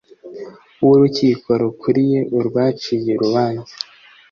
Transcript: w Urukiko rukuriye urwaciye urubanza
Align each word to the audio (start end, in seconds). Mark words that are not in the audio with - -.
w 0.85 0.87
Urukiko 0.93 1.49
rukuriye 1.61 2.19
urwaciye 2.37 3.11
urubanza 3.15 3.73